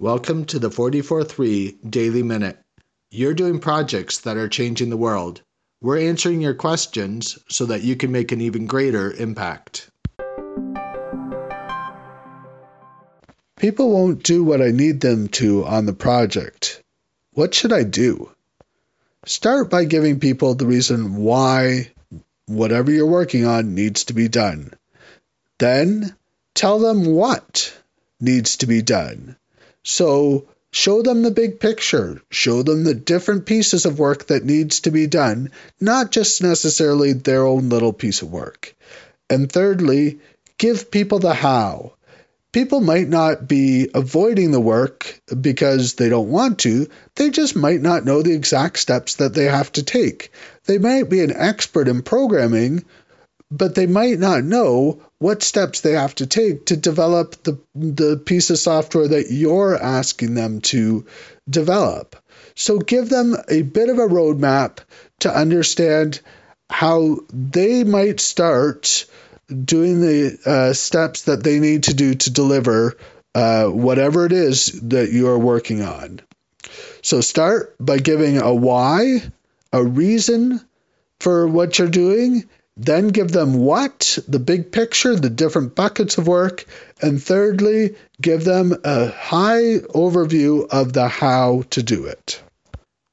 Welcome 0.00 0.44
to 0.44 0.60
the 0.60 0.70
44.3 0.70 1.90
Daily 1.90 2.22
Minute. 2.22 2.56
You're 3.10 3.34
doing 3.34 3.58
projects 3.58 4.18
that 4.18 4.36
are 4.36 4.48
changing 4.48 4.90
the 4.90 4.96
world. 4.96 5.42
We're 5.80 5.98
answering 5.98 6.40
your 6.40 6.54
questions 6.54 7.36
so 7.48 7.66
that 7.66 7.82
you 7.82 7.96
can 7.96 8.12
make 8.12 8.30
an 8.30 8.40
even 8.40 8.66
greater 8.66 9.10
impact. 9.10 9.90
People 13.56 13.90
won't 13.90 14.22
do 14.22 14.44
what 14.44 14.62
I 14.62 14.70
need 14.70 15.00
them 15.00 15.26
to 15.30 15.64
on 15.64 15.86
the 15.86 15.92
project. 15.92 16.80
What 17.32 17.52
should 17.52 17.72
I 17.72 17.82
do? 17.82 18.30
Start 19.26 19.68
by 19.68 19.84
giving 19.84 20.20
people 20.20 20.54
the 20.54 20.68
reason 20.68 21.16
why 21.16 21.90
whatever 22.46 22.92
you're 22.92 23.04
working 23.04 23.46
on 23.46 23.74
needs 23.74 24.04
to 24.04 24.12
be 24.12 24.28
done. 24.28 24.74
Then 25.58 26.14
tell 26.54 26.78
them 26.78 27.04
what 27.04 27.76
needs 28.20 28.58
to 28.58 28.68
be 28.68 28.80
done. 28.80 29.34
So 29.90 30.44
show 30.70 31.00
them 31.00 31.22
the 31.22 31.30
big 31.30 31.60
picture, 31.60 32.20
show 32.30 32.62
them 32.62 32.84
the 32.84 32.92
different 32.92 33.46
pieces 33.46 33.86
of 33.86 33.98
work 33.98 34.26
that 34.26 34.44
needs 34.44 34.80
to 34.80 34.90
be 34.90 35.06
done, 35.06 35.50
not 35.80 36.10
just 36.10 36.42
necessarily 36.42 37.14
their 37.14 37.46
own 37.46 37.70
little 37.70 37.94
piece 37.94 38.20
of 38.20 38.30
work. 38.30 38.76
And 39.30 39.50
thirdly, 39.50 40.18
give 40.58 40.90
people 40.90 41.20
the 41.20 41.32
how 41.32 41.94
people 42.52 42.80
might 42.80 43.08
not 43.08 43.48
be 43.48 43.88
avoiding 43.94 44.50
the 44.50 44.60
work 44.60 45.20
because 45.40 45.94
they 45.94 46.10
don't 46.10 46.28
want 46.28 46.58
to. 46.60 46.86
They 47.14 47.30
just 47.30 47.56
might 47.56 47.80
not 47.80 48.04
know 48.04 48.20
the 48.20 48.34
exact 48.34 48.78
steps 48.78 49.16
that 49.16 49.32
they 49.32 49.44
have 49.44 49.72
to 49.72 49.82
take. 49.82 50.32
They 50.66 50.76
might 50.76 51.08
be 51.08 51.22
an 51.22 51.32
expert 51.34 51.88
in 51.88 52.02
programming, 52.02 52.84
but 53.50 53.74
they 53.74 53.86
might 53.86 54.18
not 54.18 54.44
know 54.44 55.00
what 55.18 55.42
steps 55.42 55.80
they 55.80 55.92
have 55.92 56.14
to 56.16 56.26
take 56.26 56.66
to 56.66 56.76
develop 56.76 57.42
the, 57.42 57.58
the 57.74 58.16
piece 58.16 58.50
of 58.50 58.58
software 58.58 59.08
that 59.08 59.30
you're 59.30 59.76
asking 59.76 60.34
them 60.34 60.60
to 60.60 61.06
develop. 61.48 62.16
So 62.54 62.78
give 62.78 63.08
them 63.08 63.36
a 63.48 63.62
bit 63.62 63.88
of 63.88 63.98
a 63.98 64.06
roadmap 64.06 64.78
to 65.20 65.34
understand 65.34 66.20
how 66.70 67.18
they 67.32 67.84
might 67.84 68.20
start 68.20 69.06
doing 69.48 70.00
the 70.00 70.38
uh, 70.44 70.72
steps 70.74 71.22
that 71.22 71.42
they 71.42 71.58
need 71.58 71.84
to 71.84 71.94
do 71.94 72.14
to 72.14 72.30
deliver 72.30 72.96
uh, 73.34 73.66
whatever 73.66 74.26
it 74.26 74.32
is 74.32 74.66
that 74.82 75.10
you 75.10 75.28
are 75.28 75.38
working 75.38 75.82
on. 75.82 76.20
So 77.02 77.20
start 77.20 77.74
by 77.80 77.98
giving 77.98 78.38
a 78.38 78.54
why, 78.54 79.22
a 79.72 79.82
reason 79.82 80.60
for 81.20 81.48
what 81.48 81.78
you're 81.78 81.88
doing, 81.88 82.48
then 82.78 83.08
give 83.08 83.32
them 83.32 83.54
what, 83.54 84.18
the 84.26 84.38
big 84.38 84.72
picture, 84.72 85.16
the 85.16 85.28
different 85.28 85.74
buckets 85.74 86.16
of 86.16 86.26
work, 86.26 86.64
and 87.02 87.22
thirdly, 87.22 87.96
give 88.20 88.44
them 88.44 88.74
a 88.84 89.10
high 89.10 89.80
overview 89.94 90.66
of 90.70 90.92
the 90.92 91.08
how 91.08 91.64
to 91.70 91.82
do 91.82 92.06
it. 92.06 92.42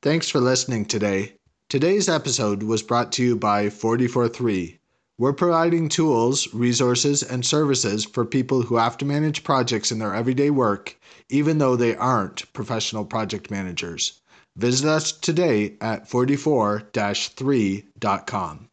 Thanks 0.02 0.30
for 0.30 0.40
listening 0.40 0.86
today. 0.86 1.34
Today's 1.68 2.08
episode 2.08 2.64
was 2.64 2.84
brought 2.84 3.12
to 3.14 3.24
you 3.24 3.36
by 3.36 3.70
443 3.70 4.80
we're 5.18 5.32
providing 5.32 5.88
tools, 5.88 6.54
resources, 6.54 7.24
and 7.24 7.46
services 7.46 8.04
for 8.04 8.26
people 8.26 8.62
who 8.64 8.76
have 8.76 8.98
to 8.98 9.06
manage 9.06 9.46
projects 9.46 9.90
in 9.92 10.00
their 10.00 10.14
everyday 10.14 10.50
work, 10.50 11.00
even 11.30 11.58
though 11.58 11.78
they 11.78 11.96
aren't 11.96 12.52
professional 12.52 13.06
project 13.06 13.50
managers. 13.50 14.20
Visit 14.58 14.90
us 14.90 15.14
today 15.14 15.78
at 15.80 16.10
44 16.10 16.90
3.com. 16.94 18.70